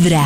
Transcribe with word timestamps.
Vibra. 0.00 0.24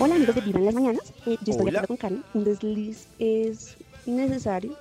Hola 0.00 0.16
amigos 0.16 0.34
de 0.34 0.40
Vibra 0.40 0.58
en 0.58 0.64
las 0.64 0.74
mañanas. 0.74 1.12
Eh, 1.24 1.36
yo 1.44 1.52
estoy 1.52 1.70
de 1.70 1.78
acuerdo 1.78 1.86
con 1.86 1.96
Karen. 1.96 2.24
Un 2.34 2.42
desliz 2.42 3.06
es 3.20 3.76
necesario 4.04 4.76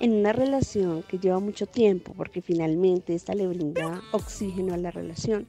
en 0.00 0.14
una 0.14 0.32
relación 0.32 1.04
que 1.04 1.20
lleva 1.20 1.38
mucho 1.38 1.66
tiempo 1.66 2.12
porque 2.16 2.42
finalmente 2.42 3.14
esta 3.14 3.34
le 3.34 3.46
brinda 3.46 4.02
oxígeno 4.10 4.74
a 4.74 4.78
la 4.78 4.90
relación. 4.90 5.46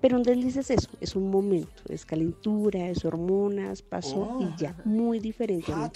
Pero 0.00 0.16
un 0.16 0.22
desliz 0.22 0.58
es 0.58 0.70
eso, 0.70 0.90
es 1.00 1.16
un 1.16 1.28
momento, 1.28 1.82
es 1.88 2.06
calentura, 2.06 2.88
es 2.88 3.04
hormonas, 3.04 3.82
pasó 3.82 4.38
y 4.40 4.56
ya, 4.56 4.76
muy 4.84 5.18
diferente 5.18 5.72
a 5.72 5.76
una 5.76 5.90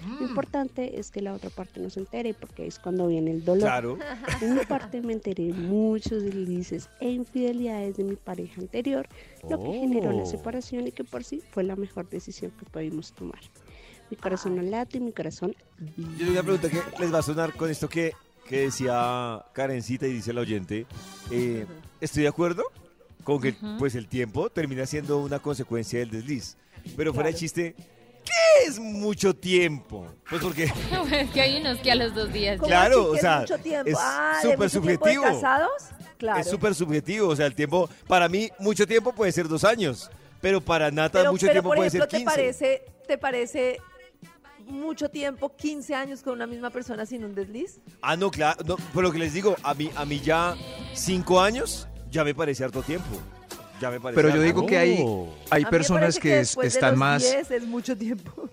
infidelidad. 0.00 0.20
Lo 0.20 0.26
importante 0.28 0.98
es 0.98 1.10
que 1.10 1.20
la 1.22 1.34
otra 1.34 1.50
parte 1.50 1.80
no 1.80 1.90
se 1.90 2.00
entere 2.00 2.34
porque 2.34 2.66
es 2.66 2.78
cuando 2.78 3.06
viene 3.08 3.30
el 3.30 3.44
dolor. 3.44 3.62
Claro. 3.62 3.98
En 4.40 4.54
mi 4.54 4.64
parte 4.64 5.00
me 5.02 5.12
enteré 5.12 5.44
de 5.46 5.52
muchos 5.52 6.22
deslices 6.22 6.88
e 7.00 7.10
infidelidades 7.10 7.96
de 7.96 8.04
mi 8.04 8.16
pareja 8.16 8.60
anterior, 8.60 9.08
lo 9.48 9.62
que 9.62 9.72
generó 9.72 10.12
la 10.12 10.22
Oh. 10.22 10.26
separación 10.26 10.86
y 10.86 10.92
que 10.92 11.04
por 11.04 11.24
sí 11.24 11.42
fue 11.50 11.64
la 11.64 11.76
mejor 11.76 12.08
decisión 12.08 12.52
que 12.58 12.64
pudimos 12.66 13.12
tomar. 13.12 13.40
Mi 14.10 14.16
corazón 14.16 14.56
no 14.56 14.62
late 14.62 14.98
y 14.98 15.00
mi 15.00 15.12
corazón 15.12 15.54
Yo 16.18 16.30
una 16.30 16.42
pregunta 16.42 16.68
que 16.68 16.82
les 17.00 17.12
va 17.12 17.18
a 17.20 17.22
sonar 17.22 17.54
con 17.54 17.70
esto 17.70 17.88
que, 17.88 18.12
que 18.46 18.60
decía 18.62 19.42
Karencita 19.54 20.06
y 20.06 20.12
dice 20.12 20.32
el 20.32 20.38
oyente. 20.38 20.86
Eh, 21.30 21.64
estoy 22.00 22.24
de 22.24 22.28
acuerdo 22.28 22.64
con 23.24 23.40
que 23.40 23.54
pues 23.78 23.94
el 23.94 24.08
tiempo 24.08 24.50
termina 24.50 24.84
siendo 24.84 25.18
una 25.18 25.38
consecuencia 25.38 25.98
del 26.00 26.10
desliz. 26.10 26.56
Pero 26.96 27.14
fuera 27.14 27.28
de 27.30 27.36
chiste, 27.36 27.74
¿qué 27.76 27.84
es 28.66 28.78
mucho 28.78 29.34
tiempo? 29.34 30.06
Pues 30.28 30.42
porque 30.42 30.64
Es 31.12 31.30
que 31.30 31.40
hay 31.40 31.60
unos 31.60 31.78
que 31.78 31.90
a 31.92 31.94
los 31.94 32.14
dos 32.14 32.32
días. 32.32 32.58
¿Cómo 32.58 32.68
Claro, 32.68 33.04
que 33.04 33.10
o 33.10 33.14
es 33.16 33.20
sea, 33.20 33.40
mucho 33.40 33.58
tiempo? 33.58 33.90
es 33.90 33.96
Ah, 34.00 34.40
¿de 34.42 34.50
súper 34.52 34.70
tiempo 34.70 34.82
de 34.84 34.94
subjetivo. 35.14 35.22
casados? 35.24 35.82
Claro. 36.18 36.40
es 36.40 36.48
súper 36.48 36.74
subjetivo. 36.74 37.28
O 37.28 37.36
sea, 37.36 37.46
el 37.46 37.54
tiempo, 37.54 37.88
para 38.06 38.28
mí, 38.28 38.48
mucho 38.58 38.86
tiempo 38.86 39.12
puede 39.12 39.32
ser 39.32 39.48
dos 39.48 39.64
años. 39.64 40.10
Pero 40.40 40.60
para 40.60 40.90
Nata, 40.90 41.20
pero, 41.20 41.32
mucho 41.32 41.46
pero, 41.46 41.52
tiempo 41.52 41.68
por 41.70 41.76
puede 41.76 41.88
ejemplo, 41.88 42.10
ser 42.10 42.18
15. 42.20 42.24
¿te 42.24 42.36
parece, 42.36 42.82
¿te 43.06 43.18
parece 43.18 43.80
mucho 44.66 45.08
tiempo, 45.08 45.54
15 45.56 45.94
años 45.94 46.22
con 46.22 46.34
una 46.34 46.46
misma 46.46 46.70
persona 46.70 47.04
sin 47.06 47.24
un 47.24 47.34
desliz? 47.34 47.80
Ah, 48.00 48.16
no, 48.16 48.30
claro. 48.30 48.62
No, 48.64 48.76
pero 48.92 49.02
lo 49.02 49.12
que 49.12 49.18
les 49.18 49.32
digo, 49.34 49.56
a 49.62 49.74
mí, 49.74 49.90
a 49.96 50.04
mí 50.04 50.20
ya 50.20 50.54
cinco 50.94 51.40
años 51.40 51.88
ya 52.10 52.24
me 52.24 52.34
parece 52.34 52.64
harto 52.64 52.82
tiempo. 52.82 53.08
Ya 53.80 53.90
me 53.90 54.00
parece 54.00 54.16
Pero 54.16 54.28
yo 54.28 54.34
harto. 54.34 54.44
digo 54.44 54.66
que 54.66 54.78
hay, 54.78 55.04
hay 55.50 55.64
A 55.64 55.70
personas 55.70 56.00
parece 56.16 56.20
que, 56.20 56.40
es- 56.40 56.56
están 56.62 56.90
los 56.92 56.98
más, 57.00 57.22
10 57.22 57.50
es 57.50 57.62
mucho 57.64 57.96
tiempo. 57.96 58.48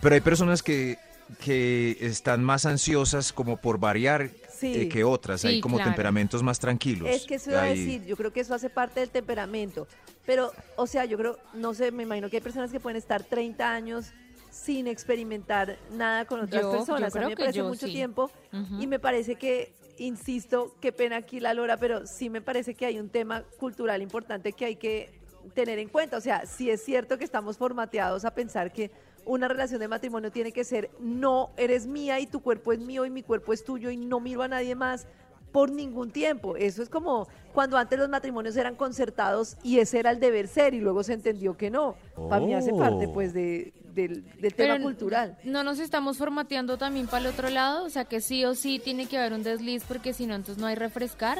Pero 0.00 0.14
hay 0.14 0.20
personas 0.20 0.62
que, 0.62 0.98
que 1.42 1.96
están 2.00 2.42
más 2.44 2.66
ansiosas 2.66 3.32
como 3.32 3.56
por 3.58 3.78
variar 3.78 4.30
Sí. 4.50 4.74
eh, 4.74 4.88
que 4.90 5.04
otras. 5.04 5.42
hay 5.46 5.54
Sí, 5.56 5.60
como 5.62 5.76
claro. 5.76 5.90
temperamentos 5.92 6.42
más 6.42 6.58
tranquilos. 6.58 7.08
Es 7.08 7.24
que 7.24 7.36
eso 7.36 7.50
iba 7.50 7.60
a 7.60 7.64
Hay- 7.64 7.78
decir, 7.78 8.04
yo 8.04 8.14
creo 8.16 8.30
que 8.30 8.40
eso 8.40 8.54
hace 8.54 8.68
parte 8.68 9.00
del 9.00 9.08
temperamento. 9.08 9.88
Pero, 10.26 10.52
o 10.76 10.86
sea, 10.86 11.06
yo 11.06 11.16
creo, 11.16 11.38
no 11.54 11.72
sé, 11.72 11.90
me 11.92 12.02
imagino 12.02 12.28
que 12.28 12.36
hay 12.36 12.42
personas 12.42 12.70
que 12.70 12.78
pueden 12.78 12.98
estar 12.98 13.22
30 13.24 13.72
años 13.72 14.12
sin 14.50 14.86
experimentar 14.86 15.78
nada 15.92 16.26
con 16.26 16.40
otras 16.40 16.60
Yo- 16.62 16.72
yo 16.72 16.76
personas. 16.78 17.16
a 17.16 17.20
mí 17.20 17.24
me 17.26 17.30
que 17.36 17.36
parece 17.42 17.58
yo 17.58 17.68
mucho 17.68 17.86
sí. 17.86 17.92
tiempo 17.94 18.30
y 18.78 18.86
me 18.86 18.98
parece 18.98 19.36
que, 19.36 19.72
insisto, 19.96 20.74
qué 20.80 20.92
pena 20.92 21.16
aquí 21.16 21.40
la 21.40 21.54
Lora, 21.54 21.78
pero 21.78 22.06
sí 22.06 22.28
me 22.28 22.42
parece 22.42 22.74
que 22.74 22.84
hay 22.84 22.98
un 22.98 23.08
tema 23.08 23.44
cultural 23.58 24.02
importante 24.02 24.52
que 24.52 24.66
hay 24.66 24.76
que 24.76 25.10
tener 25.54 25.78
en 25.78 25.88
cuenta. 25.88 26.18
O 26.18 26.20
sea, 26.20 26.44
sí 26.44 26.68
es 26.68 26.84
cierto 26.84 27.16
que 27.16 27.24
estamos 27.24 27.56
formateados 27.56 28.26
a 28.26 28.34
pensar 28.34 28.72
que 28.74 28.90
una 29.30 29.46
relación 29.46 29.78
de 29.78 29.86
matrimonio 29.86 30.32
tiene 30.32 30.50
que 30.50 30.64
ser 30.64 30.90
no 30.98 31.50
eres 31.56 31.86
mía 31.86 32.18
y 32.18 32.26
tu 32.26 32.40
cuerpo 32.40 32.72
es 32.72 32.80
mío 32.80 33.06
y 33.06 33.10
mi 33.10 33.22
cuerpo 33.22 33.52
es 33.52 33.62
tuyo 33.62 33.88
y 33.90 33.96
no 33.96 34.18
miro 34.18 34.42
a 34.42 34.48
nadie 34.48 34.74
más 34.74 35.06
por 35.52 35.70
ningún 35.70 36.10
tiempo. 36.10 36.56
Eso 36.56 36.82
es 36.82 36.88
como 36.88 37.28
cuando 37.52 37.76
antes 37.76 37.96
los 37.96 38.08
matrimonios 38.08 38.56
eran 38.56 38.74
concertados 38.74 39.56
y 39.62 39.78
ese 39.78 40.00
era 40.00 40.10
el 40.10 40.18
deber 40.18 40.48
ser 40.48 40.74
y 40.74 40.80
luego 40.80 41.04
se 41.04 41.12
entendió 41.12 41.56
que 41.56 41.70
no. 41.70 41.94
Para 42.28 42.44
mí 42.44 42.54
hace 42.54 42.72
parte 42.72 43.06
Oh. 43.06 43.12
pues 43.12 43.32
de, 43.32 43.72
del, 43.94 44.24
del 44.40 44.54
tema 44.54 44.74
Pero 44.74 44.82
cultural. 44.84 45.38
No 45.44 45.62
nos 45.62 45.78
estamos 45.78 46.18
formateando 46.18 46.76
también 46.76 47.06
para 47.06 47.20
el 47.20 47.26
otro 47.32 47.50
lado, 47.50 47.84
o 47.84 47.88
sea 47.88 48.04
que 48.06 48.20
sí 48.20 48.44
o 48.44 48.56
sí 48.56 48.80
tiene 48.80 49.06
que 49.06 49.16
haber 49.16 49.32
un 49.32 49.44
desliz 49.44 49.84
porque 49.86 50.12
si 50.12 50.26
no 50.26 50.34
entonces 50.34 50.60
no 50.60 50.66
hay 50.66 50.74
refrescar. 50.74 51.38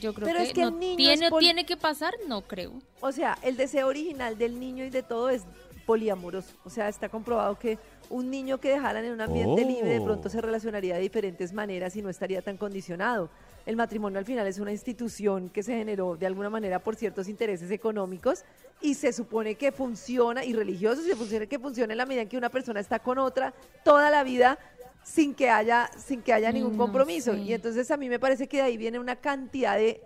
Yo 0.00 0.14
creo 0.14 0.26
Pero 0.26 0.38
que, 0.40 0.44
es 0.44 0.52
que 0.52 0.62
el 0.62 0.70
no 0.70 0.78
niño 0.78 0.96
tiene 0.96 1.30
tiene 1.38 1.66
que 1.66 1.76
pasar, 1.76 2.12
no 2.28 2.42
creo. 2.42 2.74
O 3.00 3.12
sea, 3.12 3.38
el 3.42 3.56
deseo 3.56 3.88
original 3.88 4.36
del 4.38 4.60
niño 4.60 4.84
y 4.84 4.90
de 4.90 5.02
todo 5.02 5.30
es 5.30 5.42
poliamoroso. 5.90 6.54
O 6.64 6.70
sea, 6.70 6.88
está 6.88 7.08
comprobado 7.08 7.58
que 7.58 7.76
un 8.10 8.30
niño 8.30 8.60
que 8.60 8.70
dejaran 8.70 9.04
en 9.04 9.12
un 9.12 9.20
ambiente 9.20 9.64
Oh. 9.64 9.68
libre 9.68 9.88
de 9.88 10.00
pronto 10.00 10.28
se 10.28 10.40
relacionaría 10.40 10.94
de 10.94 11.00
diferentes 11.00 11.52
maneras 11.52 11.96
y 11.96 12.00
no 12.00 12.08
estaría 12.08 12.42
tan 12.42 12.56
condicionado. 12.56 13.28
El 13.66 13.74
matrimonio 13.74 14.20
al 14.20 14.24
final 14.24 14.46
es 14.46 14.60
una 14.60 14.70
institución 14.70 15.48
que 15.48 15.64
se 15.64 15.74
generó 15.74 16.16
de 16.16 16.26
alguna 16.26 16.48
manera 16.48 16.78
por 16.78 16.94
ciertos 16.94 17.26
intereses 17.28 17.72
económicos 17.72 18.44
y 18.80 18.94
se 18.94 19.12
supone 19.12 19.56
que 19.56 19.72
funciona 19.72 20.44
y 20.44 20.52
religiosos 20.52 21.04
y 21.06 21.08
se 21.08 21.16
supone 21.16 21.48
que 21.48 21.58
funciona 21.58 21.92
en 21.92 21.98
la 21.98 22.06
medida 22.06 22.22
en 22.22 22.28
que 22.28 22.36
una 22.38 22.50
persona 22.50 22.78
está 22.78 23.00
con 23.00 23.18
otra 23.18 23.52
toda 23.82 24.10
la 24.10 24.22
vida 24.22 24.60
sin 25.02 25.34
que 25.34 25.50
haya 25.50 25.90
sin 25.98 26.22
que 26.22 26.32
haya 26.32 26.52
ningún 26.52 26.76
No 26.76 26.84
compromiso. 26.84 27.34
Y 27.34 27.52
entonces 27.52 27.90
a 27.90 27.96
mí 27.96 28.08
me 28.08 28.20
parece 28.20 28.46
que 28.46 28.58
de 28.58 28.62
ahí 28.62 28.76
viene 28.76 29.00
una 29.00 29.16
cantidad 29.16 29.76
de 29.76 30.00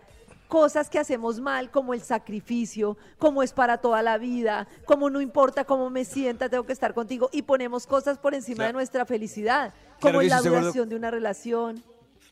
cosas 0.49 0.89
que 0.91 0.99
hacemos 0.99 1.41
mal, 1.41 1.71
como 1.71 1.95
el 1.95 2.03
sacrificio, 2.03 2.97
como 3.19 3.43
es 3.43 3.53
para 3.53 3.79
toda 3.79 4.03
la 4.03 4.19
vida, 4.19 4.69
como 4.85 5.11
no 5.11 5.21
importa 5.21 5.65
cómo 5.65 5.91
me 5.91 6.05
sienta, 6.05 6.49
tengo 6.49 6.65
que 6.65 6.73
estar 6.73 6.95
contigo, 6.95 7.29
y 7.33 7.43
ponemos 7.43 7.87
cosas 7.87 8.19
por 8.19 8.35
encima 8.35 8.57
Claro. 8.57 8.69
de 8.69 8.73
nuestra 8.75 9.05
felicidad, 9.07 9.73
Claro 10.01 10.19
como 10.19 10.23
en 10.23 10.29
la 10.29 10.41
duración 10.43 10.89
de 10.89 10.97
una 10.97 11.11
relación. 11.11 11.83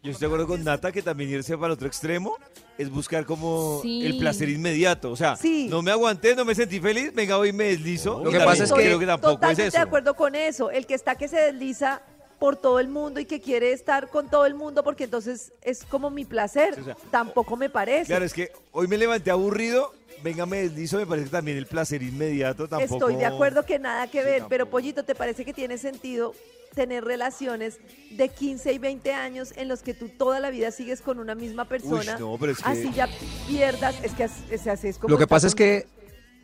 Yo 0.04 0.10
estoy 0.10 0.26
de 0.26 0.34
acuerdo 0.34 0.48
con 0.48 0.64
Nata 0.64 0.90
que 0.90 1.00
también 1.00 1.30
irse 1.30 1.54
para 1.56 1.66
el 1.68 1.72
otro 1.74 1.86
extremo 1.86 2.36
es 2.76 2.90
buscar 2.90 3.24
como 3.24 3.78
Sí. 3.82 4.04
el 4.04 4.18
placer 4.18 4.48
inmediato. 4.48 5.12
O 5.12 5.16
sea, 5.16 5.36
Sí. 5.36 5.68
no 5.70 5.80
me 5.80 5.92
aguanté, 5.92 6.34
no 6.34 6.44
me 6.44 6.56
sentí 6.56 6.80
feliz, 6.80 7.14
venga 7.14 7.38
hoy 7.38 7.52
me 7.52 7.64
deslizo. 7.66 8.20
Lo 8.24 8.32
que 8.32 8.38
pasa 8.40 8.64
es 8.64 8.72
que- 8.72 8.82
creo 8.82 8.98
que 8.98 9.06
tampoco 9.06 9.34
es 9.34 9.36
totalmente 9.36 9.66
eso. 9.68 9.76
de 9.76 9.82
acuerdo 9.82 10.14
con 10.14 10.34
eso. 10.34 10.70
El 10.72 10.86
que 10.86 10.94
está 10.94 11.14
que 11.14 11.28
se 11.28 11.36
desliza 11.40 12.02
por 12.42 12.56
todo 12.56 12.80
el 12.80 12.88
mundo 12.88 13.20
y 13.20 13.24
que 13.24 13.40
quiere 13.40 13.72
estar 13.72 14.08
con 14.08 14.28
todo 14.28 14.46
el 14.46 14.54
mundo 14.56 14.82
porque 14.82 15.04
entonces 15.04 15.52
es 15.62 15.84
como 15.84 16.10
mi 16.10 16.24
placer. 16.24 16.74
O 16.80 16.82
sea, 16.82 16.96
Tampoco 17.12 17.56
me 17.56 17.70
parece. 17.70 18.06
Claro, 18.06 18.24
es 18.24 18.34
que 18.34 18.50
hoy 18.72 18.88
me 18.88 18.98
levanté 18.98 19.30
aburrido, 19.30 19.94
venga 20.24 20.44
me 20.44 20.62
deslizo, 20.62 20.96
me 20.96 21.06
parece 21.06 21.26
que 21.26 21.30
también 21.30 21.56
el 21.56 21.66
placer 21.66 22.02
inmediato 22.02 22.66
tampoco. 22.68 22.94
Estoy 22.96 23.14
de 23.14 23.26
acuerdo 23.26 23.64
que 23.64 23.78
nada 23.78 24.08
que 24.08 24.18
Sí, 24.18 24.24
ver, 24.24 24.42
pero. 24.48 24.68
Pollito, 24.68 25.04
¿te 25.04 25.14
parece 25.14 25.44
que 25.44 25.52
tiene 25.54 25.78
sentido 25.78 26.34
tener 26.74 27.04
relaciones 27.04 27.78
de 28.10 28.28
15 28.28 28.72
y 28.72 28.78
20 28.78 29.12
años 29.12 29.52
en 29.56 29.68
los 29.68 29.82
que 29.82 29.94
tú 29.94 30.08
toda 30.08 30.40
la 30.40 30.50
vida 30.50 30.72
sigues 30.72 31.00
con 31.00 31.20
una 31.20 31.36
misma 31.36 31.66
persona? 31.68 32.18
no, 32.18 32.38
pero 32.40 32.50
es 32.50 32.58
que- 32.58 32.68
Así 32.68 32.90
ya 32.92 33.08
pierdas, 33.46 33.94
es 34.02 34.14
que 34.14 34.24
así, 34.24 34.88
es, 34.88 34.98
como 34.98 35.12
Lo 35.12 35.18
que 35.18 35.28
pasa 35.28 35.46
es 35.46 35.54
que 35.54 35.86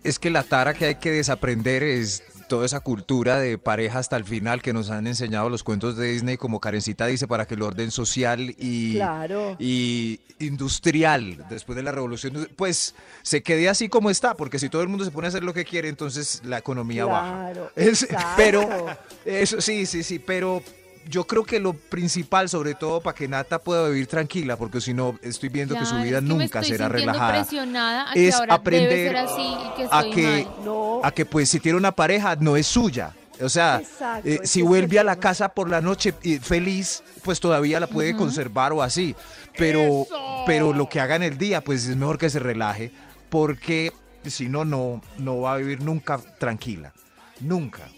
es 0.04 0.20
que 0.20 0.30
la 0.30 0.44
tara 0.44 0.74
que 0.74 0.84
hay 0.84 0.94
que 0.94 1.10
desaprender 1.10 1.82
es 1.82 2.22
toda 2.48 2.66
esa 2.66 2.80
cultura 2.80 3.38
de 3.38 3.58
pareja 3.58 3.98
hasta 3.98 4.16
el 4.16 4.24
final 4.24 4.62
que 4.62 4.72
nos 4.72 4.90
han 4.90 5.06
enseñado 5.06 5.48
los 5.50 5.62
cuentos 5.62 5.96
de 5.96 6.10
Disney, 6.12 6.36
como 6.36 6.58
Karencita 6.60 7.06
dice, 7.06 7.28
para 7.28 7.46
que 7.46 7.54
el 7.54 7.62
orden 7.62 7.90
social 7.90 8.54
y, 8.58 8.94
Claro. 8.94 9.54
y 9.58 10.20
industrial, 10.40 11.44
después 11.48 11.76
de 11.76 11.82
la 11.82 11.92
revolución, 11.92 12.48
pues 12.56 12.94
se 13.22 13.42
quede 13.42 13.68
así 13.68 13.88
como 13.88 14.10
está, 14.10 14.34
porque 14.34 14.58
si 14.58 14.68
todo 14.68 14.82
el 14.82 14.88
mundo 14.88 15.04
se 15.04 15.10
pone 15.10 15.26
a 15.26 15.28
hacer 15.28 15.44
lo 15.44 15.54
que 15.54 15.64
quiere, 15.64 15.88
entonces 15.88 16.40
la 16.44 16.58
economía 16.58 17.04
baja. 17.04 17.30
Claro, 17.52 17.70
Es- 17.76 18.02
exacto. 18.04 18.34
pero 18.36 18.86
eso 19.24 19.60
sí, 19.60 19.86
sí, 19.86 20.02
sí, 20.02 20.18
pero 20.18 20.62
yo 21.06 21.26
creo 21.26 21.44
que 21.44 21.60
lo 21.60 21.72
principal, 21.72 22.48
sobre 22.48 22.74
todo 22.74 23.00
para 23.00 23.14
que 23.14 23.28
Nata 23.28 23.58
pueda 23.58 23.88
vivir 23.88 24.06
tranquila, 24.06 24.56
porque 24.56 24.80
si 24.80 24.94
no 24.94 25.18
estoy 25.22 25.48
viendo 25.48 25.74
que 25.74 25.84
su 25.84 25.96
vida 25.96 26.18
es 26.18 26.24
que 26.24 26.28
me 26.28 26.28
nunca 26.28 26.60
estoy 26.60 26.76
será 26.76 26.88
relajada 26.88 27.32
presionada 27.32 28.10
a 28.10 28.14
que 28.14 28.28
es 28.28 28.34
ahora 28.34 28.54
aprender 28.54 28.88
debe 28.88 29.08
ser 29.08 29.16
así 29.16 29.42
y 29.42 29.76
que 29.76 29.88
a 29.90 30.02
que 30.02 30.44
mal. 30.44 30.64
No. 30.64 31.00
a 31.02 31.10
que 31.10 31.26
pues 31.26 31.48
si 31.48 31.60
tiene 31.60 31.78
una 31.78 31.92
pareja 31.92 32.36
no 32.36 32.56
es 32.56 32.66
suya. 32.66 33.14
O 33.40 33.48
sea, 33.48 33.78
Exacto, 33.78 34.28
eh, 34.28 34.40
si 34.42 34.60
que 34.60 34.66
vuelve 34.66 34.98
a 34.98 35.04
la 35.04 35.16
casa 35.16 35.50
por 35.50 35.70
la 35.70 35.80
noche 35.80 36.12
feliz, 36.42 37.04
pues 37.22 37.38
todavía 37.38 37.78
la 37.78 37.86
puede 37.86 38.16
conservar 38.16 38.72
o 38.72 38.82
así. 38.82 39.14
Pero, 39.56 40.06
pero 40.44 40.72
lo 40.72 40.88
que 40.88 41.00
haga 41.00 41.16
en 41.16 41.22
el 41.22 41.38
día, 41.38 41.62
pues 41.62 41.86
es 41.86 41.96
mejor 41.96 42.18
que 42.18 42.30
se 42.30 42.40
relaje, 42.40 42.90
porque 43.28 43.92
si 44.24 44.48
no, 44.48 44.64
no, 44.64 45.00
no 45.18 45.40
va 45.40 45.54
a 45.54 45.56
vivir 45.56 45.82
nunca 45.82 46.18
tranquila. 46.38 46.92
Nunca. 47.40 47.88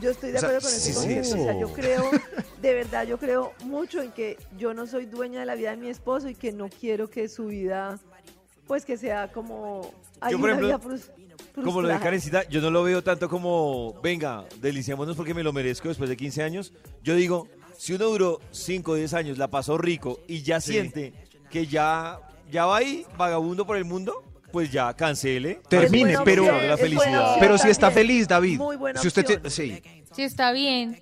Yo 0.00 0.10
estoy 0.10 0.32
de 0.32 0.38
O 0.38 0.40
sea, 0.40 0.48
acuerdo 0.50 0.68
con 0.68 0.70
sí, 0.70 0.76
ese 0.76 0.92
sí, 0.92 0.94
concepto. 0.94 1.40
O 1.40 1.44
sea, 1.44 1.60
yo 1.60 1.68
sí. 1.68 1.72
creo, 1.74 2.10
de 2.62 2.74
verdad, 2.74 3.06
yo 3.06 3.18
creo 3.18 3.52
mucho 3.64 4.02
en 4.02 4.10
que 4.12 4.36
yo 4.58 4.74
no 4.74 4.86
soy 4.86 5.06
dueña 5.06 5.40
de 5.40 5.46
la 5.46 5.54
vida 5.54 5.70
de 5.70 5.76
mi 5.76 5.88
esposo 5.88 6.28
y 6.28 6.34
que 6.34 6.52
no 6.52 6.68
quiero 6.68 7.08
que 7.08 7.28
su 7.28 7.46
vida, 7.46 7.98
pues 8.66 8.84
que 8.84 8.96
sea 8.96 9.30
como. 9.30 9.92
hay 10.20 10.32
Yo, 10.32 10.38
por 10.40 10.50
una 10.50 10.58
ejemplo, 10.58 10.66
vida 10.66 10.80
frus- 10.80 11.10
Como 11.54 11.80
lo 11.82 11.88
de 11.88 11.94
frustrada. 11.94 12.00
Karencita, 12.00 12.48
yo 12.48 12.60
no 12.60 12.70
lo 12.70 12.82
veo 12.82 13.02
tanto 13.04 13.28
como, 13.28 13.94
venga, 14.02 14.44
deliciémonos 14.60 15.16
porque 15.16 15.34
me 15.34 15.42
lo 15.44 15.52
merezco 15.52 15.88
después 15.88 16.10
de 16.10 16.16
15 16.16 16.42
años. 16.42 16.72
Yo 17.04 17.14
digo, 17.14 17.46
si 17.78 17.92
uno 17.92 18.06
duró 18.06 18.40
5 18.50 18.92
o 18.92 18.94
10 18.96 19.14
años, 19.14 19.38
la 19.38 19.48
pasó 19.48 19.78
rico 19.78 20.18
y 20.26 20.42
ya 20.42 20.60
siente 20.60 21.12
que 21.50 21.66
ya, 21.68 22.18
ya 22.50 22.66
va 22.66 22.78
ahí, 22.78 23.06
vagabundo 23.16 23.64
por 23.64 23.76
el 23.76 23.84
mundo, 23.84 24.24
pues 24.54 24.70
ya 24.70 24.94
cancele. 24.94 25.60
Termine, 25.68 26.16
pero- 26.24 26.44
la 26.62 26.76
felicidad. 26.76 27.38
Pero 27.40 27.58
si 27.58 27.68
está 27.70 27.90
feliz, 27.90 28.28
David. 28.28 28.56
Muy 28.56 28.76
buena 28.76 29.00
si 29.00 29.08
usted 29.08 29.24
te- 29.24 29.34
opción. 29.34 29.50
sí. 29.50 29.82
Sí, 30.14 30.22
está 30.22 30.52
bien. 30.52 31.00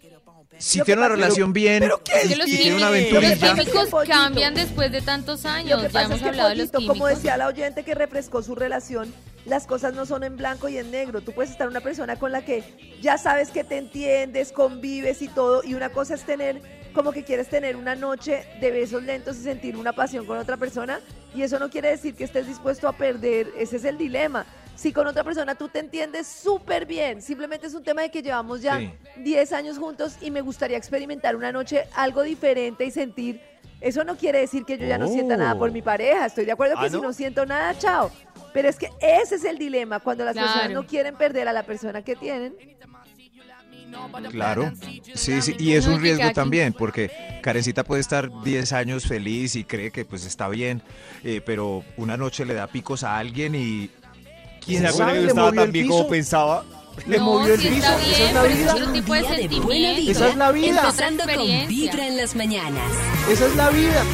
si 0.58 0.78
Lo 0.78 0.84
que 0.84 0.92
tiene 0.92 1.00
una 1.02 1.08
relación 1.10 1.52
bien 1.52 1.80
pero 1.80 2.02
¿qué 2.02 2.12
Es 2.22 2.28
que 2.28 2.36
los, 2.36 2.46
y 2.48 2.50
tiene 2.56 2.62
químicos, 2.62 2.80
una 2.82 2.90
los 2.90 2.98
aventurilla, 2.98 3.54
químicos 3.54 4.04
cambian 4.08 4.54
después 4.54 4.90
de 4.92 5.02
tantos 5.02 5.42
Lo 5.44 5.50
años. 5.50 5.80
que 5.82 5.88
Ya 5.88 5.92
pasa 5.92 6.04
hemos 6.04 6.16
es 6.16 6.22
que, 6.22 6.28
hablado 6.30 6.48
de 6.50 6.56
los 6.56 6.70
químicos. 6.70 6.94
como 6.94 7.06
decía 7.08 7.36
la 7.36 7.46
oyente 7.48 7.82
que 7.84 7.94
refrescó 7.94 8.42
su 8.42 8.54
relación, 8.54 9.12
las 9.44 9.66
cosas 9.66 9.92
no 9.94 10.06
son 10.06 10.24
en 10.24 10.36
blanco 10.38 10.68
y 10.70 10.78
en 10.78 10.90
negro. 10.90 11.20
Tú 11.20 11.32
puedes 11.32 11.50
estar 11.50 11.68
una 11.68 11.80
persona 11.80 12.16
con 12.18 12.32
la 12.32 12.42
que 12.44 12.62
ya 13.02 13.18
sabes 13.18 13.50
que 13.50 13.64
te 13.64 13.76
entiendes, 13.76 14.50
convives 14.52 15.20
y 15.20 15.28
todo, 15.28 15.62
y 15.64 15.74
una 15.74 15.90
cosa 15.90 16.14
es 16.14 16.22
tener, 16.24 16.62
como 16.94 17.12
que 17.12 17.22
quieres 17.24 17.48
tener 17.48 17.74
una 17.76 17.94
noche 17.96 18.44
de 18.60 18.70
besos 18.70 19.02
lentos 19.02 19.36
y 19.38 19.42
sentir 19.42 19.76
una 19.76 19.92
pasión 19.92 20.24
con 20.26 20.38
otra 20.38 20.56
persona, 20.56 21.00
y 21.34 21.42
eso 21.42 21.58
no 21.58 21.70
quiere 21.70 21.90
decir 21.90 22.14
que 22.14 22.24
estés 22.24 22.46
dispuesto 22.46 22.88
a 22.88 22.92
perder, 22.92 23.48
ese 23.56 23.76
es 23.76 23.84
el 23.84 23.96
dilema. 23.98 24.44
Si 24.74 24.92
con 24.92 25.06
otra 25.06 25.22
persona 25.22 25.54
tú 25.54 25.68
te 25.68 25.78
entiendes 25.78 26.26
súper 26.26 26.86
bien, 26.86 27.20
simplemente 27.22 27.66
es 27.66 27.74
un 27.74 27.82
tema 27.84 28.02
de 28.02 28.10
que 28.10 28.22
llevamos 28.22 28.62
ya 28.62 28.78
Sí. 28.78 28.90
10 29.18 29.52
años 29.52 29.78
juntos 29.78 30.16
y 30.20 30.30
me 30.30 30.40
gustaría 30.40 30.76
experimentar 30.76 31.36
una 31.36 31.52
noche 31.52 31.84
algo 31.94 32.22
diferente 32.22 32.84
y 32.84 32.90
sentir 32.90 33.40
eso 33.80 34.04
no 34.04 34.16
quiere 34.16 34.38
decir 34.38 34.64
que 34.64 34.78
yo 34.78 34.86
ya 34.86 34.96
no 34.96 35.08
sienta 35.08 35.36
nada 35.36 35.58
por 35.58 35.70
Oh. 35.70 35.72
mi 35.72 35.82
pareja. 35.82 36.26
Estoy 36.26 36.44
de 36.44 36.52
acuerdo 36.52 36.76
que 36.78 36.86
¿Ah, 36.86 36.88
si 36.88 36.94
no? 36.96 37.02
no 37.02 37.12
siento 37.12 37.44
nada, 37.44 37.76
chao. 37.76 38.12
Pero 38.52 38.68
es 38.68 38.76
que 38.78 38.88
ese 39.00 39.34
es 39.34 39.44
el 39.44 39.58
dilema, 39.58 39.98
cuando 39.98 40.24
las 40.24 40.36
personas 40.36 40.70
no 40.70 40.86
quieren 40.86 41.16
perder 41.16 41.48
a 41.48 41.52
la 41.52 41.64
persona 41.64 42.00
que 42.02 42.14
tienen. 42.14 42.54
Claro, 44.30 44.72
sí, 45.14 45.42
sí, 45.42 45.54
y 45.58 45.72
es 45.72 45.86
un 45.86 46.00
riesgo 46.00 46.32
también, 46.32 46.72
porque 46.72 47.10
Karencita 47.42 47.84
puede 47.84 48.00
estar 48.00 48.30
10 48.42 48.72
años 48.72 49.04
feliz 49.06 49.56
y 49.56 49.64
cree 49.64 49.90
que 49.90 50.04
pues 50.04 50.24
está 50.24 50.48
bien, 50.48 50.82
eh, 51.24 51.40
pero 51.44 51.84
una 51.96 52.16
noche 52.16 52.44
le 52.44 52.54
da 52.54 52.66
picos 52.66 53.04
a 53.04 53.18
alguien 53.18 53.54
y... 53.54 53.90
¿Se 54.66 54.86
acuerda 54.86 55.12
que 55.12 55.26
estaba 55.26 55.52
tan 55.52 55.72
bien 55.72 55.88
como 55.88 56.08
pensaba? 56.08 56.64
Le 57.06 57.18
no, 57.18 57.24
movió 57.24 57.54
el 57.54 57.60
sí 57.60 57.68
piso, 57.68 57.88
está 57.88 57.96
esa 57.96 58.06
bien, 58.06 58.28
es 58.28 58.34
la 58.34 58.42
vida. 58.42 58.74
es 58.76 58.92
tipo 58.92 59.14
de 59.14 59.48
de 59.48 59.60
buena. 59.60 59.98
Esa 59.98 60.28
es 60.28 60.36
la 60.36 60.52
vida. 60.52 60.80
Empezando 60.80 61.24
con. 61.24 61.68
Vibra 61.68 62.06
en 62.06 62.16
las 62.16 62.36
mañanas. 62.36 62.92
Esa 63.30 63.46
es 63.46 63.56
la 63.56 63.70
vida. 63.70 64.04